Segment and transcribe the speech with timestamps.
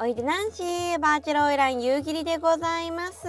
[0.00, 0.62] おいでなんし
[1.00, 3.26] バーチャルオイラン夕霧でございます。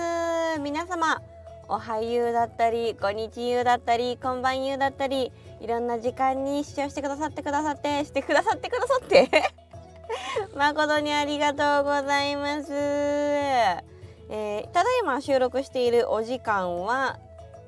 [0.59, 1.19] 皆様
[1.67, 9.51] おはゆうだったりこんにちゆうだったりこんばんゆうだったりいろんな時間に視聴してくださってくださってしてくださってくださって。
[10.53, 17.17] 誠にありがとうございます、えー、ただいま収録しているお時間は、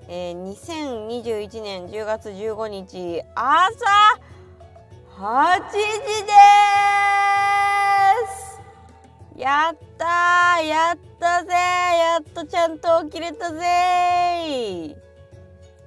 [0.09, 3.83] えー、2021年10月15日朝
[5.17, 5.77] 8時
[6.23, 7.20] です。
[9.37, 14.95] やったやったぜやっとちゃんと起きれたぜ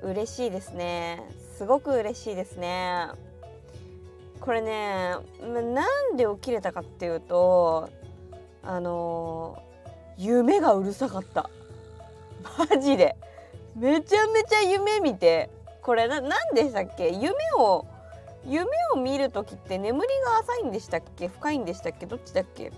[0.03, 1.23] 嬉しいですね。
[1.57, 3.09] すごく嬉しいですね。
[4.41, 7.89] これねなんで起きれたかっていうと
[8.63, 9.63] あの
[10.17, 11.49] 夢がうるさかった。
[12.59, 13.17] マジで。
[13.77, 15.51] めちゃめちゃ夢見て。
[15.83, 17.11] これな何でしたっけ？
[17.11, 17.87] 夢を
[18.47, 21.29] 夢を見る時って眠りが浅いんでしたっけ？
[21.29, 22.07] 深いんでしたっけ？
[22.07, 22.73] どっちだっけ？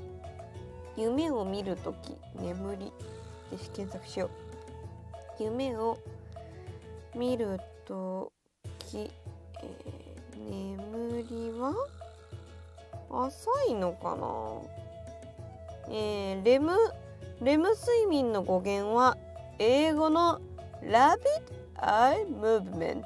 [0.97, 2.93] 夢を見るとき眠り
[3.51, 4.31] で検索しよ
[5.39, 5.43] う。
[5.43, 5.99] 夢を
[7.15, 8.33] 見ると
[8.79, 11.75] き、えー、眠りは
[13.11, 15.95] 浅いのかな？
[15.95, 16.73] えー、レム
[17.43, 19.17] レム睡眠の語源は
[19.59, 20.41] 英語の
[20.83, 21.19] Rapid
[21.77, 23.05] Eye Movement、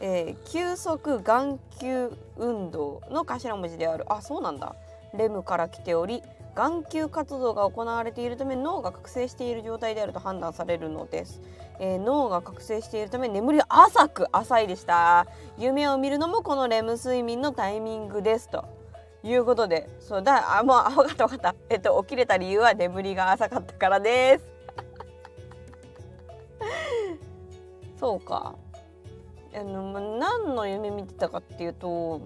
[0.00, 4.04] えー、急速眼球運動の頭文字である。
[4.12, 4.74] あそうなんだ。
[5.14, 6.22] レムから来ており
[6.58, 11.40] 眼球活動が行われているため脳が覚醒している状態であると判断されるのです、
[11.78, 15.28] えー、脳が覚醒しているため眠り浅く浅いでした。
[15.56, 18.64] 夢を見るのもこのレム睡眠のタイミングですと。
[19.24, 21.54] いうことでそうだあもうあ分かった分かった。
[21.70, 24.46] えっと起きれた理由は眠りが浅かったからです。
[28.00, 28.56] そうか。
[29.54, 32.20] あの何の夢見てたかっていうと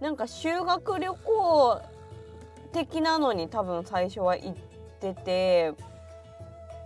[0.00, 1.82] なんか修学旅行
[2.72, 4.54] 的なのに多分最初は行っ
[5.00, 5.72] てて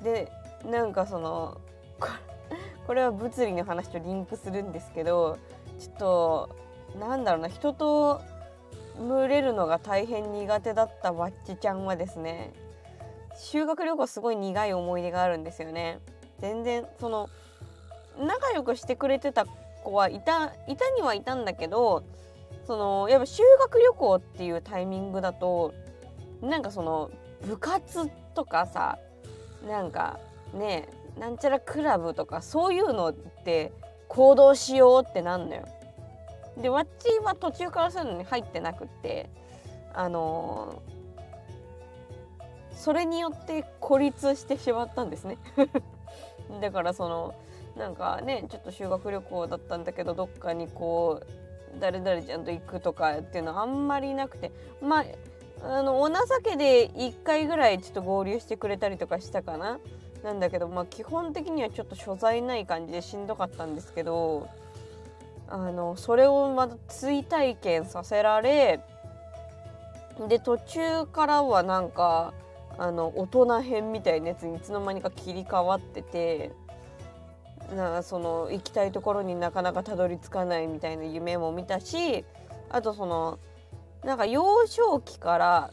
[0.03, 0.31] で
[0.65, 1.61] なんかその
[2.87, 5.39] これは物理の話とリンクするんですけど
[5.79, 6.57] ちょっと
[7.01, 8.21] なんだろうな人と
[8.99, 12.53] 群れるのが大変苦手だったわっちちゃんはですね
[13.39, 15.99] 修学旅行すごい苦い思い出があるんですよね。
[16.41, 17.29] 全然その
[18.19, 19.47] 仲良くしてくれてた
[19.85, 22.03] 子はいたいたにはいたんだけど
[22.67, 25.73] そのやっぱ修学旅行っていうタイミングだと
[26.43, 27.11] なんかその
[27.47, 28.99] 部活とかさ
[29.67, 30.19] なんか
[30.53, 30.89] ね
[31.19, 33.73] なんちゃらクラブとかそういうのって
[34.09, 35.67] 行動しようってなんのよ。
[36.61, 39.29] でわっちは途中からそういうのに入ってなくって
[39.93, 45.39] あのー、それによって孤立してしまったんですね。
[46.61, 47.35] だからその
[47.77, 51.46] なんかねちょっと修学旅行だったんだけどどっかにこう
[51.81, 54.51] 誰々ちゃんと行くとかっていうのはあんまりなくて
[54.81, 55.05] まあ
[55.63, 56.15] あのお情
[56.45, 59.79] けで1回ぐらいちょっと合流してくれたりとかしたかな。
[60.23, 64.49] なんだけどまあ基本的にはちょっと所在ない感じでしんどかったんですけど
[65.49, 68.81] あのそれをまた追体験させられ
[70.29, 72.33] で途中からはなんか
[72.79, 76.51] あの大人編みたいなやつにいつの間にか切り替わってて
[77.75, 82.25] なその行きたいところになかなかたどり着かないみたいな夢も見たし
[82.71, 83.39] あとその
[84.05, 85.71] なんか幼少期から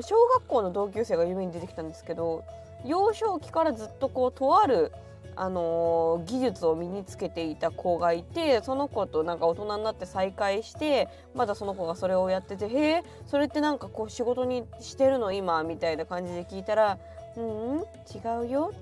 [0.00, 2.44] 小学校の同級生が夢に出てきたんですけど
[2.84, 4.92] 幼少期からずっとこうとある
[5.34, 16.98] あのー、技術を身につけていた子がいてその子となんか大人になって再会してまだその子がそれをやってて「へえそれってなんかこう仕事にしてるの今」みたいな感じで聞いたら
[17.36, 17.78] 「うん
[18.14, 18.72] 違うよ。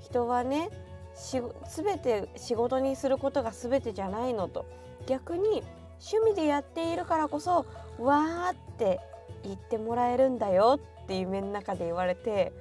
[0.00, 0.70] 人はね
[1.20, 4.64] し全て仕事にすることが全てじゃないの」と。
[5.06, 5.62] 逆に
[6.00, 7.66] 趣味でやっているからこそ
[7.98, 9.00] わーって
[9.42, 12.52] 言ってもらえるんだよって夢の中で言われて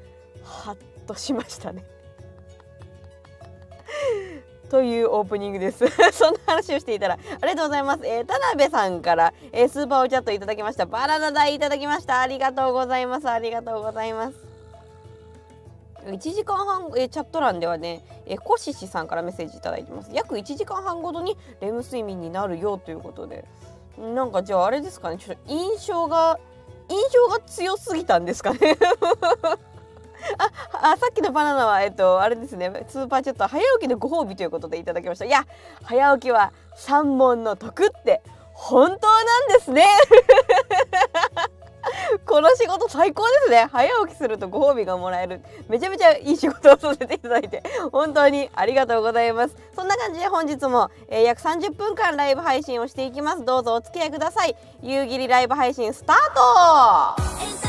[0.44, 1.84] ハッとしましたね。
[4.70, 5.86] というオープニングです。
[6.14, 10.86] そんな話をしていたらありがとうございます、えー、田辺さんから、えー、スーパーおチャットいただきました。
[10.86, 12.22] バナナ代いただきました。
[12.22, 13.30] ありがとうございます。
[13.30, 14.49] ありがとうございます。
[16.06, 20.12] 1時間半えチャット欄ではねえコシシさんからメッセージいただいてます。
[20.14, 23.46] 約1時間半ごとにレム睡眠になるよということで。
[23.98, 25.18] なんかじゃああれですかね。
[25.18, 26.40] ちょっと印象が
[26.88, 28.78] 印象が強すぎたんですかね。
[30.38, 32.86] ああさっきのバナナはえっとあれですね。
[32.88, 35.26] スーパーチャット早起きのご褒美ということでいただきました。
[35.26, 35.46] いや
[35.84, 38.22] 早起きは三問の得って
[38.54, 39.86] 本当なんですね。
[42.26, 43.68] この仕事最高ですね。
[43.72, 45.42] 早起きするとご褒美がもらえる。
[45.68, 47.64] めちゃめちゃいい仕事をさせていただいて。
[47.92, 49.56] 本当にありがとうございます。
[49.76, 53.46] そんな感じで本日も、えー、約30分間ライブ配信をしていきます。
[53.46, 54.56] どうぞお付き合いください。
[54.82, 56.18] 夕霧ライブ配信スター
[57.66, 57.69] ト。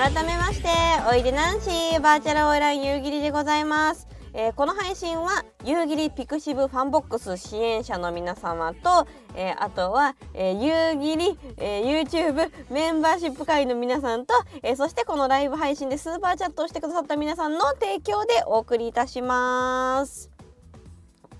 [0.00, 0.68] 改めまして
[1.12, 14.32] おいでナンシーバーチャルオイラン夕霧でございます、えーこの配信は夕霧 pixivFANBOX 支援者の皆様と、えーあとは、えー夕霧、えー YouTube メンバーシップ会の皆さんと、
[14.62, 20.30] えーそしてこのライブ配信でスーパーチャットをしてくださった皆さんの提供でお送りいたします。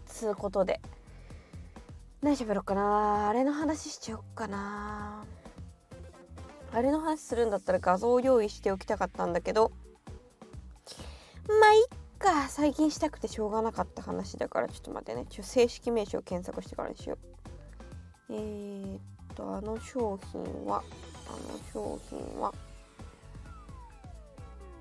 [0.05, 0.83] つうことで。
[2.21, 3.31] 何喋ろうかな？
[3.31, 5.25] あれの話しちゃおうかな。
[6.72, 9.72] あれの話するんだったら画像を用意しておきたかったんだけど
[11.49, 11.88] まあいっ
[12.19, 15.26] か最近したくてしょうがなかった話だからちょっと待ってね。
[15.28, 17.19] ちょ正式名称を検索してからにしよ
[18.28, 18.32] う。
[18.32, 19.00] えー、っ
[19.34, 20.82] とあの商品は
[21.26, 21.38] あの
[21.72, 22.52] 商品は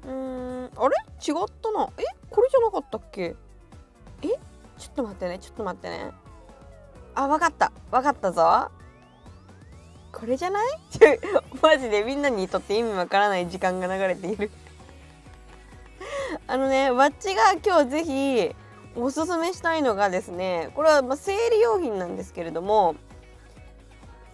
[0.04, 0.96] うーんあれ？
[1.28, 1.90] 違ったな。
[1.98, 2.04] え？
[2.30, 3.36] これじゃなかったっけ？
[4.22, 4.28] え？
[4.78, 6.12] ちょっと待ってねちょっと待ってね。
[7.16, 7.72] あわかった。
[7.90, 8.70] わかったぞ。
[10.12, 10.68] これじゃない？
[11.62, 14.52] マジでみんなにとって意味わからない時間が流れている。
[16.48, 18.56] あのねわっちが今日ぜひ
[18.96, 22.96] おすすめしたいのがですねこれはまあ生理用品なんですけれども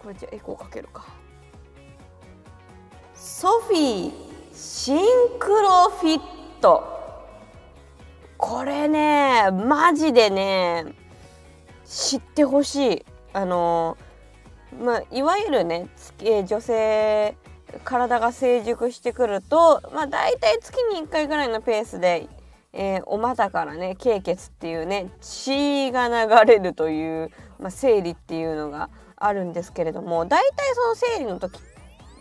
[0.01, 1.05] これじゃあエコーかけるか。
[3.13, 4.13] ソフィー
[4.53, 4.97] シン
[5.39, 6.21] クロフィッ
[6.61, 6.83] ト。
[8.37, 10.85] これねマジでね
[11.85, 13.05] 知ってほしい。
[13.33, 13.97] あの
[14.81, 17.35] まあいわゆるね、つえ女性
[17.83, 22.27] 体が成熟してくるとまあ大体月に1回ぐらいのペースで、
[22.73, 31.59] えーお股からね経血っていうね血が流れるという、まあ、生理っていうのがあるんですけれども大体その生理の時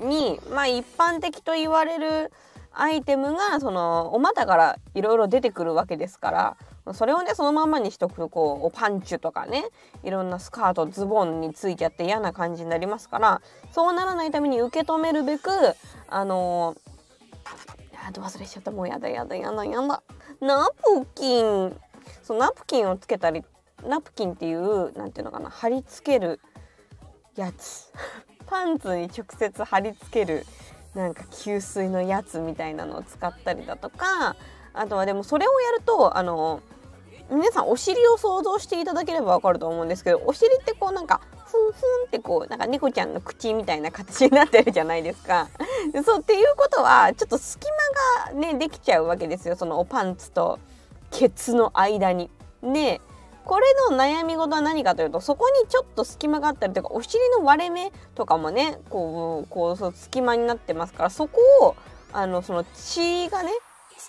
[0.01, 2.33] にまあ一般的と言われる
[2.73, 6.57] アイテムがそのお股からいろいろ出てくるわけですから
[6.93, 9.65] それをねそのままにしとくとこうパンチュとかね
[10.03, 13.41] いろんなスカートズボンについちゃって嫌な感じになりますから
[13.73, 15.51] そうならないために受け止めるべく
[16.09, 18.71] あのー、あど忘れちゃった。
[18.71, 20.03] もうやだやだやだやだ。
[20.41, 21.75] ナプキン。
[22.23, 23.43] そうナプキンをつけたり
[23.83, 26.41] ナプキンっていうなんていうのかな貼り付ける
[27.35, 27.93] やつ。
[28.47, 30.45] パンツに直接貼り付ける
[30.95, 34.37] なんか吸水のやつみたいなのを使ったりだとか
[34.75, 36.61] あとはでもそれをやるとあの
[37.35, 45.49] 皆さんお尻を想像していただければわかると思うんですけどお尻ってこうなんかふんふんってこうなんか猫ちゃんの口みたいな形になってるじゃないですか。
[46.05, 47.67] そうっていうことはちょっと隙
[48.27, 50.59] 間がねできちゃうわけですよそのおパンツと
[51.11, 52.31] ケツの間に。
[52.63, 53.01] で
[53.45, 61.77] これの悩み事は何かというとそこにちょっと隙間があったりとかお尻の割れ目とかもねこうこうそう隙間になってますからそこを
[62.13, 63.51] あのその血がね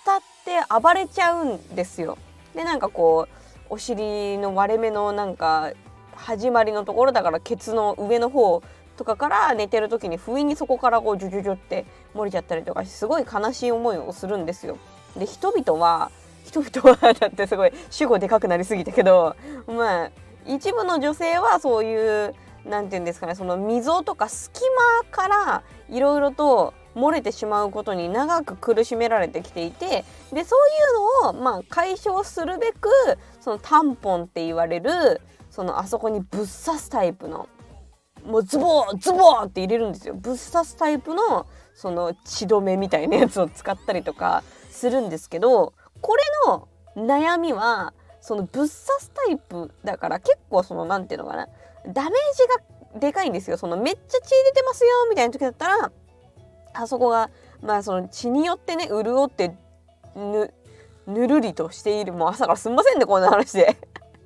[0.06, 2.16] 伝って暴れちゃうんですよ。
[2.56, 3.34] でなんかこう
[3.68, 5.72] お尻の割れ目のなんか
[6.14, 8.62] 始まりのところだからケツの上の方
[8.96, 14.78] とかから寝てる時に不意にそこからこうジュジュジュって漏れちゃったりとかすごい悲しい思いをするんですよ。
[15.16, 16.10] で人々は
[16.44, 19.36] 人々はだってすごい主語でかくなりすぎたけど
[19.66, 20.10] まあ
[20.46, 24.60] 一部の女性はそういうなんて言うんですかねその溝とか隙
[25.04, 32.88] 間からいろいろと漏れてしまうことに長く苦しめられてきていてでそういうのをまあ解消するべく
[33.40, 36.46] そのタンポンって言われるそのあそこにぶっ刺
[36.78, 37.48] すタイプの
[38.24, 40.14] もうズボーズボーって入れるんですよ。
[40.14, 51.48] ぶっ刺すタイプのその血止めみたいなやつを使ったりとかするんですけどこれの悩みはそのぶっ刺すタイプだから結構そのなんていうのかな
[51.86, 53.58] ダメージがでかいんですよ。
[53.58, 55.92] そのめっちゃ血出てますよみたいな時だったら
[56.78, 57.30] あそこが
[57.62, 59.54] まあその血によってね潤って
[60.14, 60.52] ぬ
[61.06, 63.76] ぬるりとしているもう朝からすんませんねこんな話で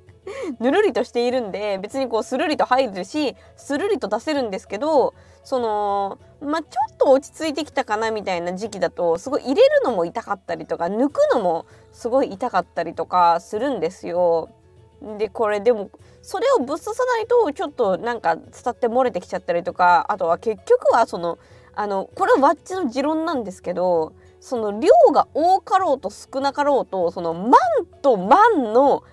[0.59, 14.49] ぬるりとしているんで別にこうスルリと入るしスルリと出せるんですけどそのまあちょっと落ち着いてきたかなみたいな時期だとすごい入れるのも痛かったりとか抜くのもすごい痛かったりとかするんですよ。
[15.17, 15.89] でこれでも
[16.21, 21.39] それをぶっ刺さないとちょっとなんか伝って漏れてきちゃったりとかあとは結局はその
[21.75, 29.03] あのこれはワッチの持論なんですけどその量が多かろうと少なかろうとそのマンとマンの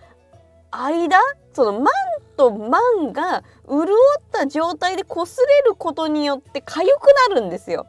[0.71, 1.19] 間
[1.53, 1.95] そのマン
[2.37, 3.87] とマンが潤っ
[4.31, 7.87] た状態で擦れることによって痒くなるんですよ。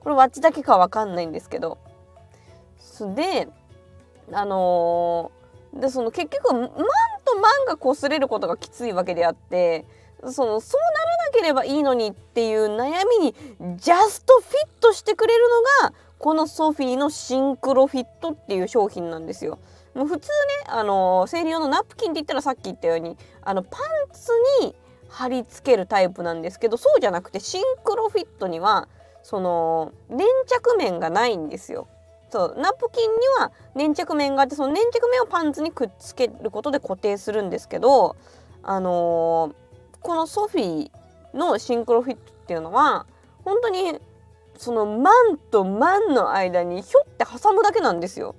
[0.00, 1.78] これワッチだけかわかんないんですけど。
[3.14, 3.48] で
[4.32, 5.40] あのー
[5.74, 9.84] でその結局マンとマンが擦れることがきついわけであって
[10.26, 13.34] そのそうならなければいいのにっていう悩みに
[13.78, 15.44] ジャストフィットしてくれる
[15.82, 19.58] のがこのソフィーのシンクロフィットっていう商品なんですよ。
[19.94, 20.34] もう普通ね、
[20.68, 23.80] あの生理用のナプキンって言ったらさっき言ったようにあのパン
[24.12, 24.30] ツ
[24.62, 24.74] に
[25.08, 28.88] 貼り付けるタイプなんですけどそうじゃなくてシンクロフィットには
[29.24, 31.88] その粘着面がないんですよ。
[32.30, 38.14] そうナプキンには粘着面があってその粘着面をパンツにくっつけることで固定するんですけど
[38.62, 39.54] あの、
[40.02, 43.06] このソフィーのシンクロフィットっていうのは
[43.44, 43.98] 本当に
[44.56, 48.34] そのマンとマンの間にひょって挟むだけなんですよ。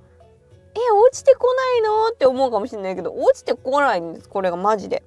[0.73, 5.03] え落ちてこないのって思うかもしれないけど落ちてこないんですこれがマジで。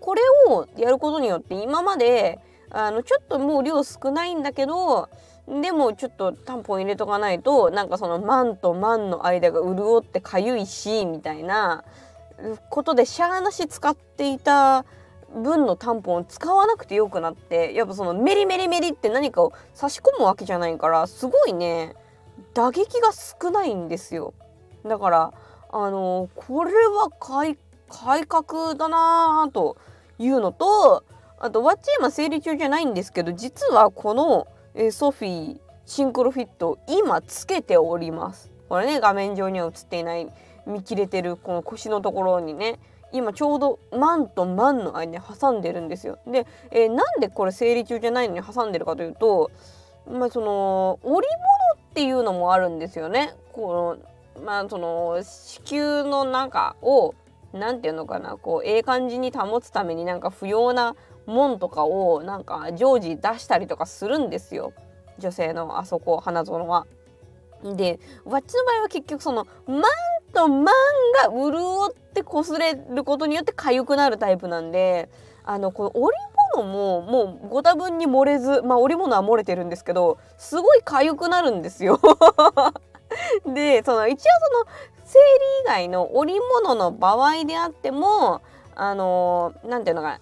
[0.00, 2.38] これをやることによって今まで
[2.70, 5.08] あのちょっともう量少ないんだけど
[5.46, 11.84] でもちょっとタンポン入れとかないとなんかそのマンとマンの間が潤ってかゆいしみたいな
[12.70, 14.84] ことでシャーなし使っていた
[15.34, 21.94] 分のタンポンを使わなくてよくなってやっぱそのメリメリメリって何かを差し込むわけじゃないからすごいね
[22.54, 24.34] 打撃が少ないんですよ。
[24.84, 25.32] だから
[25.72, 27.56] あのこれは改
[28.26, 29.76] 革だなぁと
[30.18, 31.04] いうのと
[31.38, 38.50] あとワッチ今生理中じゃないんですけど実はこの、えソフィーシンクロフィット今つけております。
[38.68, 40.28] これね画面上には映っていない
[40.66, 42.78] 見切れてるこの腰のところにね
[43.12, 46.18] 今ちょうどマンとマンの間に挟んでるんですよ。
[46.26, 49.50] で、えー、なんでこれ生理中じゃないのに挟んでるかというと、
[50.10, 53.34] まあ、その織物っていうのもあるんですよね。
[53.52, 53.98] こ
[54.36, 57.14] のまあその子宮の中を
[57.52, 60.94] 何て言うのかなこうええ感じに保つためになんか不要な
[61.26, 64.72] もんとかをなんか常時出したりとかするんですよ
[65.18, 66.86] 女性のあそこ花園は。
[67.62, 69.82] でわっちの場合は結局そのマン
[70.32, 75.08] とマンが潤って擦れることによって痒くなるタイプなんで
[75.44, 76.16] あのこの織
[76.56, 82.00] 物ももうご多分に漏れずまあ織物は漏れてるんですけどすごい痒くなるんですよ。
[83.46, 84.72] でその一応その
[85.04, 85.24] 生理
[85.62, 88.40] 以外の織物の場合であっても
[88.76, 90.20] あの何ていうのか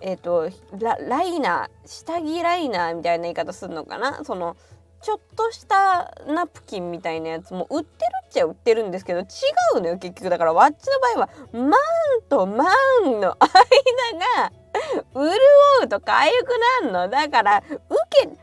[0.00, 4.24] えっ、ー、とライナー下着ライナーみたいな言い方するのかな。
[4.24, 4.56] その
[5.02, 9.24] ちょっとしたナプキンみたいなやつも売ってるっちゃ売ってるんですけど違
[9.76, 10.30] うのよ結局。
[10.30, 11.72] だからわっちの場合はマン
[12.28, 12.66] とマ
[13.04, 13.50] ンの間
[14.44, 14.52] が
[15.14, 15.32] 潤
[15.84, 17.08] うとか痒くなるの。
[17.08, 17.80] だから受
[18.10, 18.36] けパン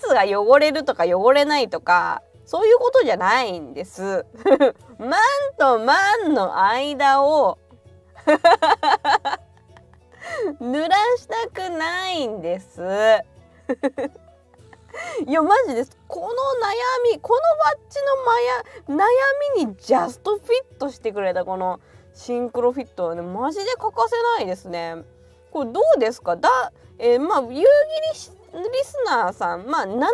[0.00, 4.26] ツが汚れるとか汚れないとかそういうことじゃないんです。
[4.98, 5.12] マン
[5.58, 5.94] とマ
[6.28, 7.56] ンの間を
[10.60, 12.82] 濡らしたくないんです。
[15.26, 16.01] いやマジです。
[16.12, 17.98] この悩みこのバッチ
[18.90, 21.80] の悩みにジャストフィットしてくれたこの
[22.12, 24.96] シンクロフィットはねマジで欠かせないですね。
[25.50, 26.36] これどうですか？
[26.36, 26.50] だ、
[26.98, 28.36] えー、まあ夕霧リス
[29.06, 30.10] ナーさんまあ7割8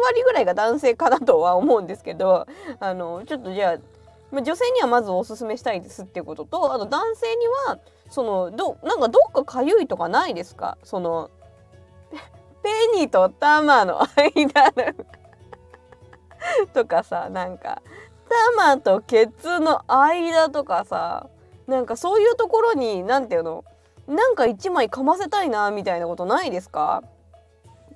[0.00, 2.46] 割ぐらいが男性かなとは思うんですけど
[2.78, 3.80] あのちょっとじゃ
[4.32, 10.78] あ女性にはまずおすすめしたいですっていうこととあと男性にはそのどなんかどっかかゆいとかないですか？
[10.84, 11.30] その
[12.62, 14.72] ペニとタマの間
[16.72, 17.82] とかさなんか
[18.28, 21.28] タマとケツの間とかさ
[21.66, 23.64] なんかそういうところに何て言うの
[24.06, 27.02] なんか一枚かませたいなみたいなことないですか？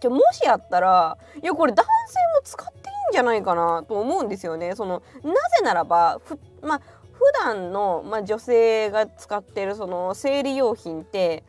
[0.01, 4.77] じゃもしやったらいやこれ男性も使っていいんじゃないかなと思うんですよね。
[4.77, 6.81] そのなぜならばふまあ
[7.13, 11.45] 普段の、まあ、女性が使ってるその生理用品って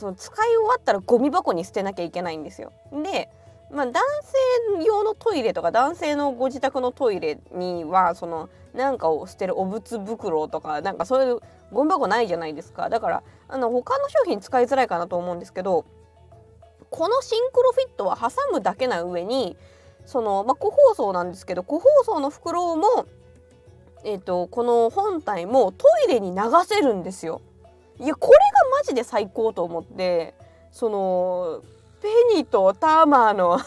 [0.00, 2.72] その使い終わったらゴミ箱に捨てなきゃいけないんですよ。
[2.90, 3.30] で
[3.70, 4.02] まあ、男
[4.74, 11.38] 性用のトイレとか男性のご自宅のトイレにはそのなんかを捨てるお物袋とかなんかそういう
[11.72, 15.84] ゴミ箱ないじゃないですかだからあの他の商品使いづらいかなと思うんですけど
[16.90, 19.56] このシンクロフィットは挟むだけな上に
[20.04, 23.06] その、まあ、個包装なんですけど個包装の袋も、
[24.04, 27.40] えーとこの本体もトイレに流せるんですよ。
[28.00, 30.34] いやこれがマジで最高と思って
[30.72, 31.62] その
[32.00, 33.58] ペニーとターマーの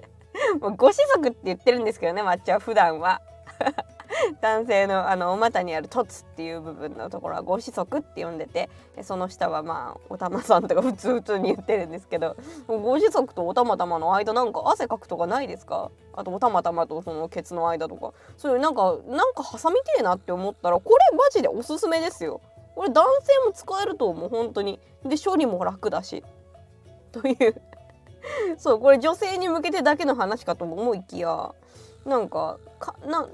[0.76, 3.20] ご子息って言ってるんですけどね抹茶は普段は。
[4.40, 8.70] 男性のあのお股にある凸っていう部分のところはご子息って呼んでて
[9.02, 12.36] その下はまあお玉さんとか普通普通に言ってるんですけど
[12.68, 15.90] ご子息とお玉玉の間なんか汗かくとかないですか？
[16.14, 18.12] あとお玉玉とそのケツの間とか。
[18.36, 22.40] そういうなんかなんか挟みてえなって思ったらこれマジでおすすめですよ。
[22.74, 24.80] これ男性も使えると思う本当に。
[25.04, 26.24] で処理も楽だし。
[27.12, 27.60] という。
[28.58, 31.50] そうこれ女性に向けてだけの話かと思いきや
[32.06, 33.28] なんかかな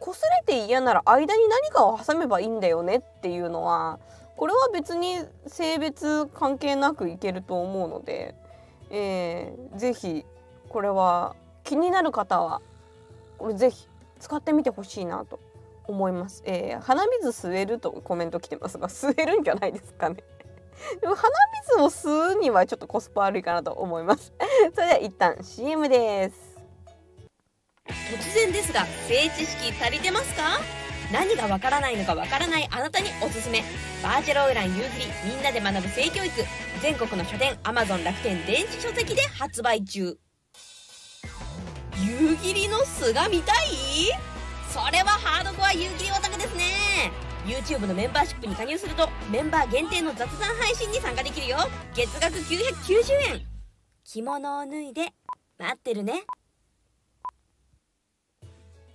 [0.00, 3.98] 擦れて嫌なら間に何かを挟めばいいんだよねっていうのは
[4.36, 5.16] これは別に
[5.46, 8.34] 性別関係なくいけると思うので、
[8.90, 10.24] えー、ぜひ
[10.68, 12.62] これは気になる方は
[13.38, 13.88] これぜひ
[14.20, 15.40] 使ってみてほしいなと。
[15.88, 20.16] 思います、えー、鼻水吸えるとコメント来てますが 吸えるんじゃないですかね。
[21.00, 21.28] でも鼻
[21.76, 24.32] 水を吸うにはちょっとコスパ悪いかなと思います。
[24.74, 26.36] それでは一旦 CM です。
[27.88, 30.60] 突然ですが性知識足りてますか？
[31.12, 33.62] 何がわからないのかわからないあなたにおすすめ。
[34.02, 36.32] バーチャルオイラン夕霧みんなで学ぶ性教育。
[36.82, 40.16] 全国の書店 Amazon 楽天電子書籍で発売中。
[42.00, 44.37] 夕霧の巣が見たい？
[44.78, 47.10] それはハードコア夕霧オタクですね。
[47.44, 51.56] YouTube のメンバーシップに加入するとメンバー限定の雑談配信に参加できるよ。
[51.94, 53.46] 月額990円。
[54.04, 55.12] 着物を脱いで
[55.58, 56.22] 待ってるね。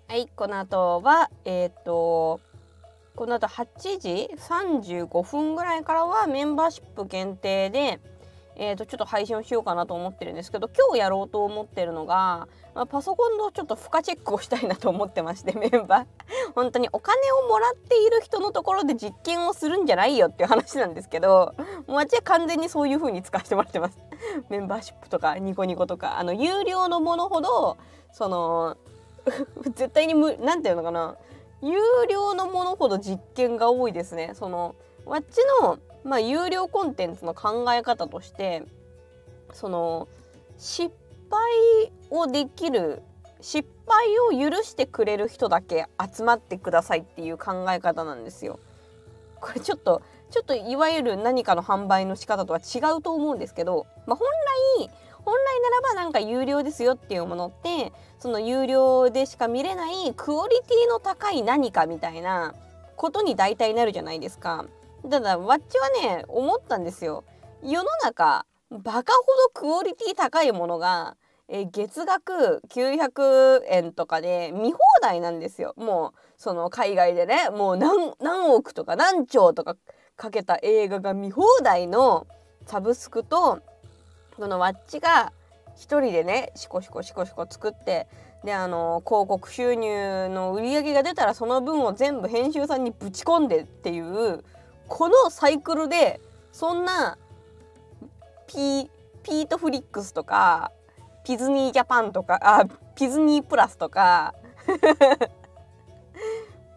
[0.07, 2.39] はいこの後はえっ、と
[3.17, 7.99] この後8時35分ぐらいからはメンバーシップ限定で
[8.55, 16.05] えー、とちょっと配信をしようかなと思ってるんですけど今日やろうと思ってるのが、まあ、パソコンのちょっと負荷チェックをしたいなと思ってまして メンバー。
[16.55, 21.55] 本当にお金をもらっている人のところで実験をするんじゃないよっていう話なんですけど
[21.87, 23.97] もう私は完全にそういう風に使わせてもらってます。
[24.49, 27.77] メンバーシップとかニコニコとかあの有料のものほど
[28.11, 28.77] その
[29.63, 31.15] 絶対にむなんていうのかな
[31.61, 31.79] 有
[32.09, 34.31] 料のものほど実験が多いですね。
[34.33, 38.63] そのわっちの、まあ、有料コンテンツの考え方として
[39.53, 40.07] その
[40.57, 40.93] 失
[41.29, 43.01] 敗をできる
[43.41, 48.59] 失敗を許してくれる人だけ集まってくださいっていう考え方なんですよ。
[49.41, 54.27] これちょっとちょっといわゆる何かの販売の仕方とは違うと思うんですけど、まあ、本
[54.79, 54.89] 来
[55.23, 62.55] 本来ならばなんか有料ですよっていうものってその有料でしか見れないクオリティの高い何かみたいな
[62.95, 64.65] ことに大体なるじゃないですか。
[65.09, 67.23] ただわっちはね思ったんですよ。
[67.61, 71.15] 世の中バカほどクオリティ高いものが
[71.47, 75.73] え月額900円とかで見放題なんですよ。
[75.77, 79.75] もうその海外でねもう何億とか何兆とか
[80.15, 82.27] かけた映画が見放題の
[82.65, 83.59] サブスクと
[84.37, 85.31] このわっちが
[85.75, 88.07] 一人でねシコシコシコシコ作って
[88.43, 94.43] であの広告収入の売り上げが出たらその分を全部編集さんにぶち込んでっていう
[94.87, 96.19] このサイクルで
[96.51, 97.17] そんな
[98.47, 98.89] ピ
[99.23, 100.71] ピートフリックスとか
[101.23, 102.65] ピズニージャパンとかあ
[102.95, 104.35] ピズニープラスとか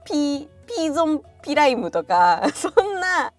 [0.04, 3.32] ピピーゾンピライムとかそんな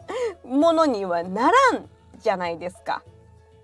[0.43, 3.03] ものにはならんじゃないですか。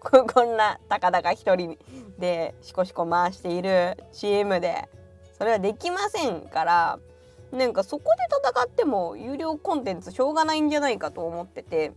[0.01, 1.77] こんなたかだか一人
[2.19, 4.89] でシコシコ回している CM で
[5.37, 6.99] それはできませんから
[7.53, 11.91] なんかそこで戦っても有料コンテンツしょうがないんじゃないかと思ってて。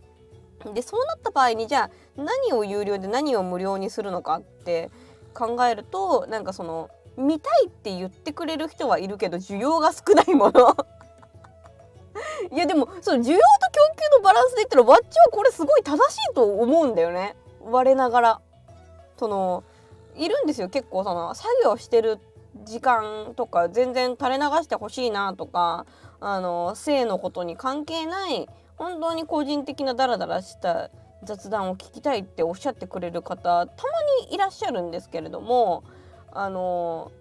[0.73, 4.89] でそうなった場合にじゃあ何を有料で何を無料にするのかって
[5.35, 10.75] 考えるとなんかその見たいって言ってくれる人はいるけど需要が少ないもの。
[12.51, 17.35] いやでもその需要と供給のバランスで言ったらわっちはこれすごい正しいと思うんだよね。
[17.61, 18.41] 我ながら。
[19.17, 19.63] その
[20.15, 22.19] いるんですよ結構その作業してる
[22.67, 25.85] 時間とか全然垂れ流してほしいなとか
[26.19, 30.89] あの性のことに関係ない本当に個人的なダラダラした
[31.23, 33.65] 雑談を聞きたいっておっしゃってくれる方たま
[34.27, 35.83] にいらっしゃるんですけれども
[36.31, 37.11] あの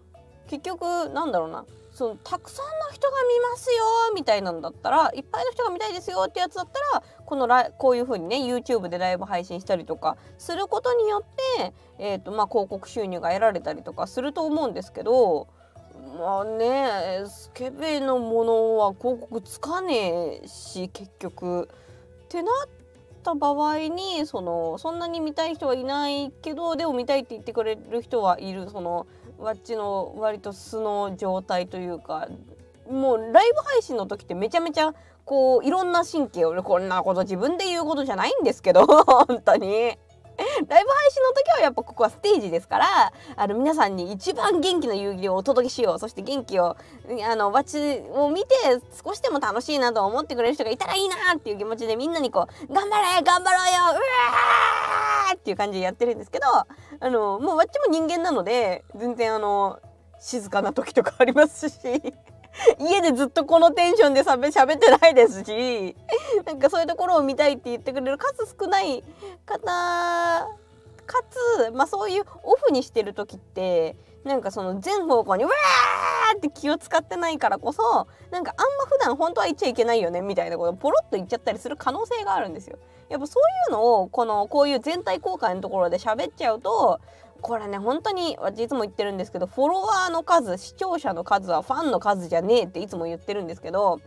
[0.48, 1.64] 結局なんだろうな
[1.96, 15.48] そのたくさんの人が見ますよみたいなんだったらいっぱいの人が見たいですよってやつだったらこのラこういう風にね YouTube でライブ配信したりとかすることによって、えーとまあ、広告収入が得られたりとかすると思うんですけど
[16.18, 21.70] まあねスケベのものは広告つかねえし結局。
[22.26, 22.68] ってなっ
[23.22, 29.06] た場合にそのそんなに見たい人はいないけどでも見たいって言ってくれる人はいるその
[29.38, 32.28] わっちの割と素の状態というか
[32.90, 34.94] もうライブ配信の時ってめちゃめちゃ
[35.24, 39.98] こういろんな神経をこんなこと自分で言うことじゃないんですけど 本当に。
[40.36, 46.76] ライブ配信の時はやっぱここはステージですからあの皆さんに一番元気な遊戯をお届けしようそして元気を
[47.26, 48.48] あのバチを見て
[49.02, 54.85] 少しでも楽しいなと思ってくれる人がいたらいいなっていう気持ちでみんなにこう頑張れ頑張ろうようわー
[55.34, 56.66] っていう感じでやってるんですけどあ
[57.10, 59.80] のもうわっちも人間なので全然あの
[60.20, 61.76] 静かな時とかありますし
[62.80, 65.96] 家でずっとこのテンションでしゃべってないですし
[66.44, 69.04] なんかそういうところを見たいって言ってくれる数少ない
[69.44, 70.48] 方
[71.06, 82.78] かつ、まあ、そういうオフにしてる時ってなんかその全方向にう「わー!」って気を使ってないからこそなんかあんま普段本当は言っちゃいけないよねみたいなことをポロッと言っちゃったりする可能性があるんですよ。
[83.08, 87.00] やっぱそういうのをこのこういう全体公開のところで喋っちゃうと
[87.40, 94.00] これね本当に私いつも言ってるんですけどフォロワーの数視聴者の数はファンの数じゃねえっていつも言ってるんですけど、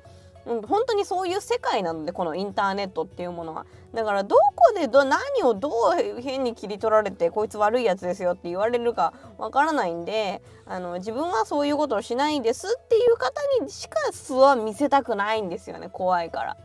[0.45, 5.69] 本当にそういう世界なのでこのインターネットっていうものはだからどこでど何をど
[6.17, 16.57] う変に切り取られてこいつ悪いやつですよって言われるかわからないんであの自分はそういうことをしないんですっていう方にしか素は見せたくないんですよね怖いから。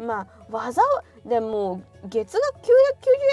[0.00, 2.68] まあわざわでも月額990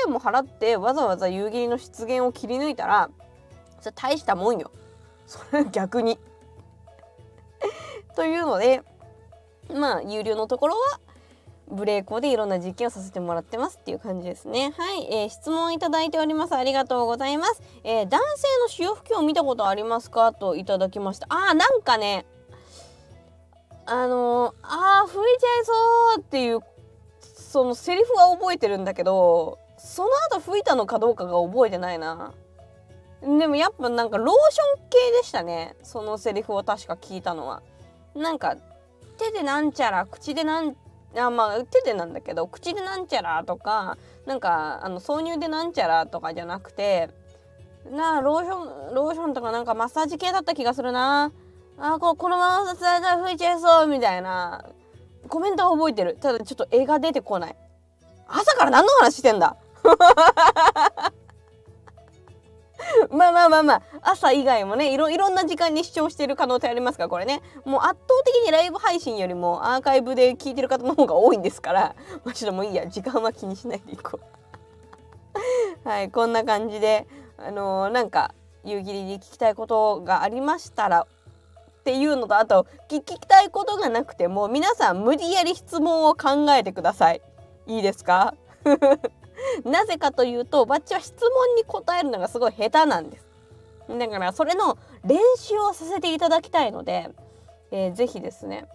[0.08, 3.10] 円も払ってわざわざ夕霧の出現を切り抜いたら
[3.80, 4.72] それ大したもんよ
[5.26, 6.20] それ 逆に
[8.16, 8.84] というので
[9.74, 11.00] まあ有料のところは
[11.70, 14.74] ブレイコでいろんな実験をさせてもらってますっていう感じですね。
[14.78, 16.56] はい、えー、質問いただいております。
[16.56, 17.62] ありがとうございます。
[17.84, 20.32] えー、男性の潮吹きを見たことありますか？
[20.32, 21.28] といただきました。
[21.30, 22.26] あー、なんかね、
[23.88, 25.74] あのー、あー、吹いちゃいそ
[26.18, 26.60] うっていう、
[27.22, 32.34] そのセリフは覚えてるんだけど、その後吹いたのかどうかが覚えてないな。
[33.22, 35.76] でもやっぱなんかローション系でしたね。
[35.84, 37.64] そのセリフを確か聞いたのは。
[38.14, 38.58] なんか
[39.18, 40.76] 手でなんちゃら口でなん
[41.16, 47.10] あまあ手でなんだけど口でなんちゃらとかなんかあの挿入でなんちゃらとかじゃなくて
[47.90, 51.32] なあローションローションとかなんかマッサージ系だった気がするな
[51.80, 54.66] あここのままされ吹いちゃいそうみたいな。
[55.28, 56.18] コメントは覚えてる。
[56.20, 57.56] ただちょっと絵が出てこない。
[58.28, 59.56] 朝から何の話してんだ？
[63.12, 63.82] まあまあまあまあ。
[64.02, 67.42] 朝以外もねいろいろんな時間に視聴してる可能性ありますからこれね。
[67.66, 71.96] もう圧倒的にライブ配信よりもアーカイブで聞いてる方の方が多いんですから。
[72.24, 72.88] まあちょっともういいや。
[72.88, 74.20] 時間は気にしないでいこう。
[75.88, 81.06] はいこんな感じであのー、なんか夕霧に聞きたいことがありましたら
[81.88, 87.22] っていうのとあと聞きたいことがなくても皆さん無理やり質問を考えてください。
[87.66, 88.34] いいですか？
[89.64, 93.26] なぜかというとバッチは質問に答えるのがすごい下手なんです。
[93.88, 97.10] だからそれの練習をさせていただきたいので、
[97.72, 98.68] えー、ぜひですね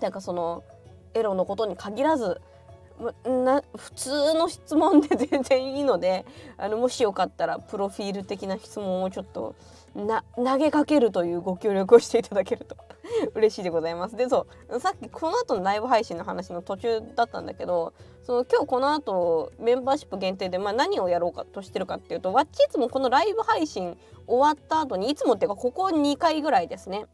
[0.00, 0.64] なんかその
[1.12, 2.40] エロのことに限らず
[3.24, 6.24] な普通の質問で全然いいので
[6.56, 9.54] あのもしよかったらプロフィール的な質問をちょっと
[9.94, 12.76] な投げかけるというご協力をしていただけると
[13.34, 14.16] 嬉しいでございます。
[14.16, 27.06] でそうさっきこの後のライブ配信の話の途中だったんだけどその今日この後メンバーシップ限定で、まあ、何をやろうかとしてるかっていうとわっちいつもこのライブ配信終わった後にいつもっていうかここ2回ぐらいですね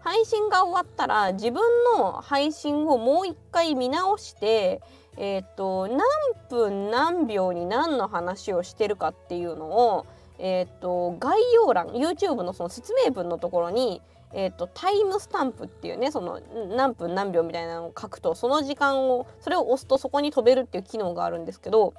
[0.00, 1.62] 配信が終わったら自分
[1.96, 4.80] の配信をもう一回見直して
[5.16, 6.00] えっ、と何
[6.48, 10.06] 分何秒に何の話をしてるかっていうのを
[10.38, 14.02] え、ー、と概要欄 YouTube のその説明文のところに
[14.34, 16.40] えーと、タイムスタンプっていうねその
[16.74, 21.92] 何分何秒みたいなのを書くとその時間をそれを押すとそこに飛べるっていう機能があるんですけど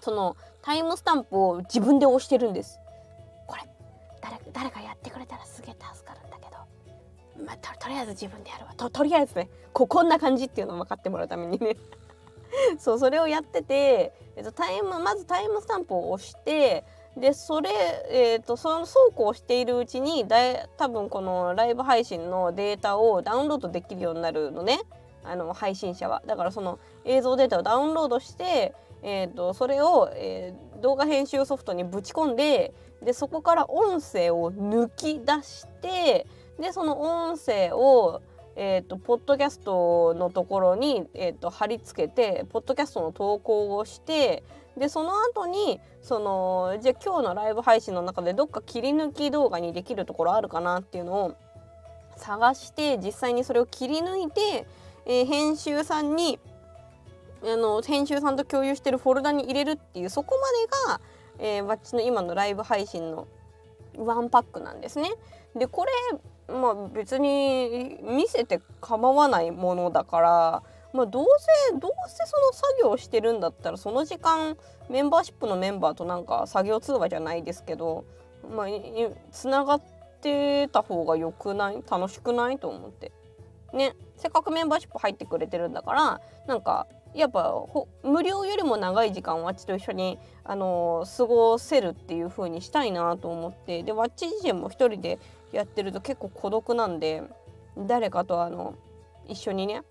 [0.00, 2.78] そのタイムスタンプを自分で押してるんです。
[3.46, 3.62] これ
[4.20, 8.74] 誰誰かやってくれたらすげえ助かるんだけど、まあ、ととりあえず自分でやるわ。
[8.76, 11.76] ととりあえずねここんな感じっていうのを分かってもらうためにね。
[12.78, 16.84] そうそれをやってて、えっと、タイムまずタイムスタンプを押して
[17.16, 17.70] でそれ、
[18.10, 24.80] えーと、そのそうこうしているうちにだい多分このライブ配信のデータをダウンロードできるようになるのね。
[25.24, 26.22] あの配信者は。
[26.26, 36.26] だからその映像データをダウンロードして、えーと、それを、えー、動画編集ソフトにぶち込んででそこから音声を抜き出して
[36.60, 38.22] でその音声を
[38.58, 44.44] えーと、ポッドキャストのところに、えーと貼り付けてポッドキャストの投稿をして
[44.76, 51.36] でその後にそのじゃあ今日のライブ配信の中でどっか切り抜き動画にできるところあるかなっていうのを
[52.16, 54.66] 探して実際にそれを切り抜いて、
[55.06, 56.38] えー、編集さんに
[57.42, 61.00] あの編集さんと共有してるフォルダに入れるっていうそこまでが、
[61.58, 63.26] えー、わっちの今のライブ配信の
[63.96, 65.10] ワンパックなんですね。
[65.54, 70.62] でこれまあ別に見せて構わないものだから
[70.96, 71.26] まあ、どう
[71.70, 74.56] せどうせその作業してるんだったらその時間
[74.88, 78.04] メンバーシップのメンバーとなんか作業通話じゃないですけど
[78.50, 78.66] まあ
[79.30, 79.82] つながっ
[80.20, 81.82] てた方が良くない？
[81.88, 83.12] 楽しくないと思って。
[83.72, 83.94] ね。
[84.16, 87.54] せっかくメンバーシップ入ってくれてるんだからなんかやっぱ
[88.02, 93.82] 無料よりも長い時間わっちと一緒に、あのー、過ごせるっていう風にしたいなと思って。
[93.82, 95.18] でわっち自身も一人で
[95.52, 97.22] やってると結構孤独なんで
[97.78, 98.74] 誰かとあの
[99.28, 99.82] 一緒にね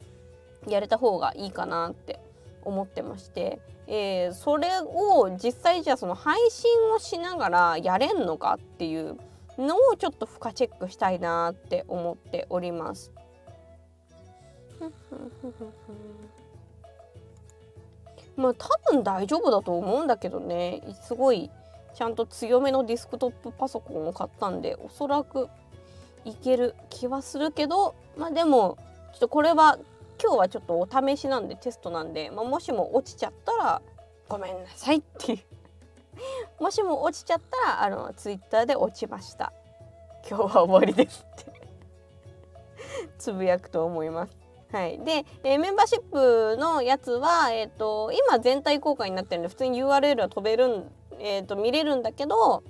[0.67, 2.19] やれた方がいいかなって
[2.63, 9.17] 思ってまして、えー、それを実際じゃあその配信をしながらやれんのかっていう
[9.57, 13.11] のをちょっと深チェックしたいなって思っております。
[18.35, 21.49] まあ多分大丈夫だと思うんだけどねすごい
[21.93, 25.47] ちゃんと強めのディスクトップパソコンを買ったんでおそらく
[26.25, 28.77] いける気はするけどまあでも
[29.13, 29.79] ちょっとこれは
[30.21, 33.81] 今日はちょっとお試しなんでテストなんで、まあ、もしも落ちちゃったら
[34.27, 35.39] ごめんなさいっていう。
[36.63, 39.51] もしも落ちちゃったらあのツイッターで落ちました。
[40.27, 41.55] 今日は終わりですって。
[43.19, 44.37] つぶやくと思います。
[44.71, 52.63] はい、で、えー、メンバーシップのやつは、えーと、今全体公開になってるんで普通に URL は飛べるん、えーと、見れるんだけど、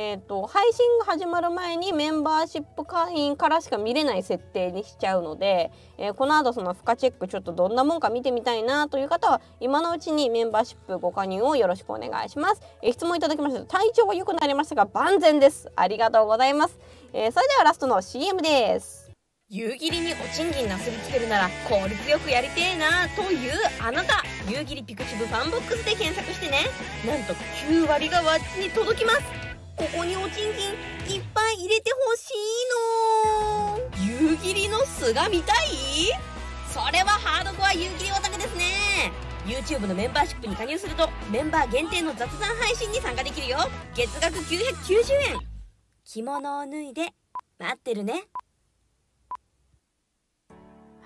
[0.00, 13.64] えーと、配信が始まる前にメンバーシップ会員からしか見れない設定にしちゃうので、えー、この後その付加チェックちょっとどんなもんか見てみたいなという方は今のうちにメンバーシップご加入をよろしくお願いします、えー、質問いただきました。
[13.64, 15.68] 体調は良くなりましたが万全です。
[15.74, 16.78] ありがとうございます、
[17.12, 19.10] えー、それではラストの CM です。
[19.50, 24.22] 夕霧にお賃金なすりつけるなら効率よくやりてえなというあなた。
[24.48, 26.66] 夕霧 pixivFANBOX で検索してね。
[27.04, 27.32] なんと
[27.66, 29.47] 9割がわっちに届きます。
[29.78, 30.52] ここにお賃
[31.06, 35.66] 金いっぱい入れてほしいの夕霧の巣が見たい
[36.68, 38.64] それはハードコア夕霧オタクですね
[39.46, 43.56] YouTube のメンバーシップに加入するとメンバー限定の雑談配信に参加できるよ
[43.94, 45.38] 月額990円
[46.04, 47.12] 着物を脱いで
[47.60, 48.24] 待ってるね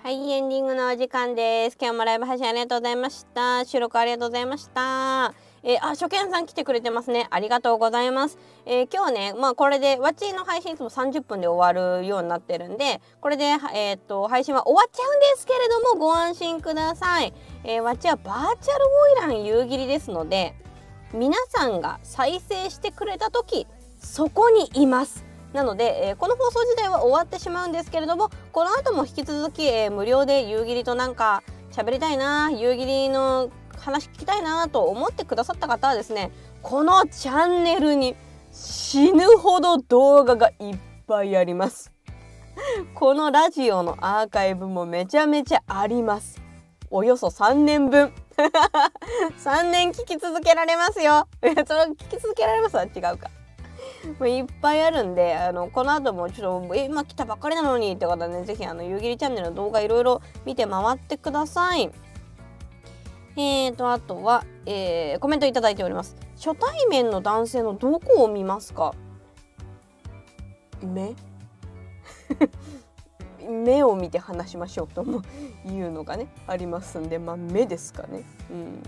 [0.03, 1.77] はい、エンディングのお時間です。
[1.79, 3.63] 今日もライブ配信ありがとうございました。
[3.63, 5.33] 収録ありがとうございました。
[5.63, 7.27] えー、あ、初見さん来てくれてますね。
[7.29, 8.37] ありがとうございます。
[8.65, 17.33] えー、今日ね、まあこれで、わちの配信いつも30分で終わるようになってるんで、これで、えー、っと、配信は終わっちゃうんですけれども、ご安心ください。
[17.63, 18.85] えー、わちはバーチャル
[19.25, 20.53] オイラン夕霧ですので、
[21.13, 23.65] 皆さんが再生してくれた時、
[23.99, 25.23] そこにいます。
[25.53, 33.51] なので、えー、この放送自体は終わってしまうんですけれどもこの後も引き続き、えー、無料で夕霧となんか喋りたいな夕霧の
[33.83, 38.15] 話聞きたいなと思ってくださった方はですねこのチャンネルに
[38.51, 41.91] 死ぬほど動画がいっぱいあります。
[42.93, 46.39] このラジオのアーカイブもめちゃめちゃあります。
[46.91, 48.13] およそ3年分。
[49.43, 51.27] 3年聞き続けられますよ。
[51.41, 53.31] それ聞き続けられますは違うか。
[54.19, 61.89] まいっぱいあるんであのこの後もちょっと今来たばっかりなのにって方ね是非あの夕霧チャンネルの動画いろいろ見て回ってください。
[63.35, 66.15] えーとあとは、えー、コメントいただいております。
[66.35, 68.93] 初対面の男性のどこを見ますか？
[70.81, 71.15] 目？
[73.49, 75.21] 目を見て話しましょうとも
[75.65, 78.23] 言うのがねありますんでまあ目ですかね。
[78.51, 78.81] うん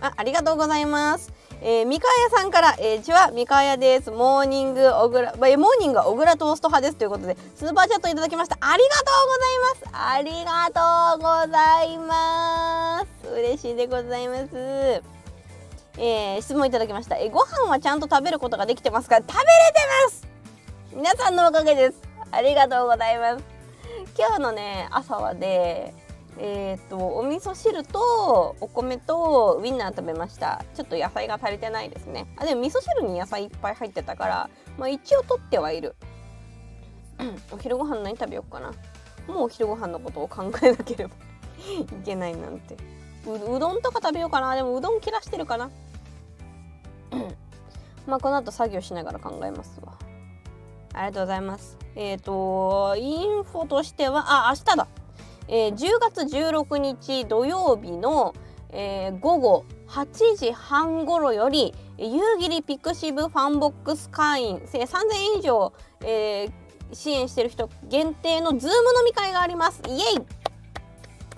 [0.00, 1.32] あ、ありがとうございます。
[1.62, 4.10] えー、みかやさんから、えー、ちは、みかやです。
[4.10, 8.58] モーニング、小倉、まあ、モーニングは小倉トースト派ですということで、スーパーチャットいただきました。
[8.60, 10.04] ありがとうございます。
[10.12, 13.28] ありがとうございます。
[13.40, 15.02] 嬉しいでございます。
[15.98, 17.16] えー、質問いただきました。
[17.16, 19.16] えー、ご飯はちゃんと食べることができてますか？
[19.16, 19.42] 食べれて
[20.04, 20.28] ます
[20.92, 22.02] 皆さんのおかげです。
[22.32, 23.44] ありがとうございます。
[24.18, 25.94] 今日のね、朝はで、
[26.38, 30.64] えーと、お味噌汁とお米とウインナー食べました。
[30.74, 32.26] ちょっと野菜が足りてないですね。
[32.36, 35.96] あでも味噌汁に野菜いっぱい入ってたからまあ一応取ってはいる。
[37.50, 38.72] お昼ご飯何食べようかな。
[39.26, 41.14] もうお昼ご飯のことを考えなければ
[41.80, 42.76] いけないなんて。
[43.26, 44.54] うどんとか食べようかな。
[44.54, 45.70] でもうどん切らしてるかな。
[48.06, 49.94] まあこの後作業しながら考えますわ。
[50.92, 51.78] ありがとうございます。
[51.94, 54.88] えっ、ー、とインフォとしてはあ明日だ。
[55.48, 58.34] えー、10月16日土曜日の、
[58.70, 64.86] えー、午後8時半ごろより夕霧 pixivFANBOX 会員3000
[65.34, 66.50] 円以上、えー、
[66.92, 69.80] 支援している人限定の Zoom 飲み会があります。
[69.88, 70.00] イエイ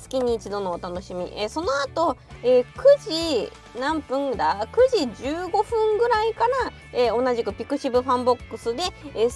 [0.08, 8.82] 月に一度のお楽しみ、えー、その後、えー、9時何分だ？9時15分ぐらいから、えー、同じく pixivFANBOX で、
[9.14, 9.30] えー、1000円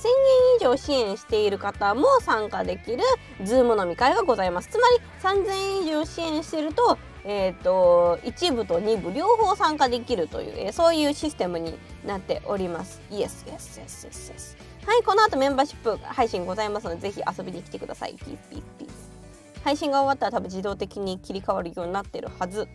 [0.61, 2.99] 以上支援している方も参加できる
[3.45, 13.01] Zoom 飲み会がございますつまり3000円以上支援してるとえーと、1部と2部両方参加できるという、えー、そういうシステムになっております。
[13.12, 14.57] Yes、yes、yes、yes。
[14.85, 18.15] はい、この後メンバーシップ配信ございますので、ぜひ遊びに来てください。
[18.15, 19.02] ピーピーピー
[19.64, 22.68] 配信が終わったら多分自動的に切り替わるようになってるはず。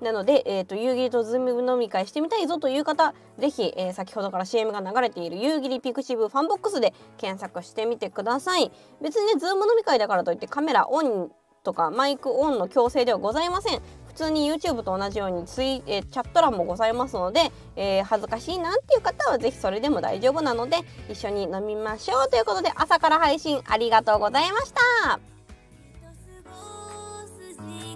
[0.00, 8.72] なので、えーと、夕霧と Zoom 飲み会してみたいぞという方ぜひ、えー、先ほどから CM が流れている夕霧 pixivFANBOX で検索してみてください。
[9.02, 11.30] 別にね Zoom 飲み会だからといってカメラオン
[11.62, 13.82] とかマイクオンの強制ではございません。
[14.06, 25.29] 普通に YouTube と同じようにツイ、えー、チャット欄もございますので、えー、恥ずかしいなっていう方はぜひそれでも大丈夫なので一緒に飲みましょうということで朝から配信ありがとうございました。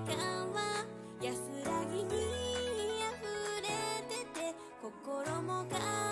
[0.06, 0.14] 間
[0.52, 0.84] は
[1.22, 2.12] 安らぎに溢
[3.62, 3.68] れ
[4.08, 6.03] てて心もが